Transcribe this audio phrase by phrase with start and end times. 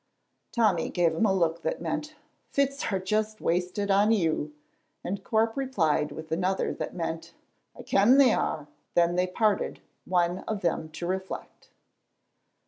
[0.51, 2.15] Tommy gave him a look that meant,
[2.49, 4.51] "Fits are just wasted on you,"
[5.03, 7.35] and Corp replied with another that meant,
[7.77, 11.69] "I ken they are." Then they parted, one of them to reflect.